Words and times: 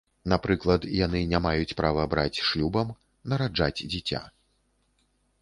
Напрыклад, 0.31 0.87
яны 0.99 1.21
не 1.33 1.41
маюць 1.47 1.75
права 1.81 2.07
браць 2.15 2.41
шлюбам, 2.49 2.87
нараджаць 3.35 3.77
дзіця. 3.91 4.25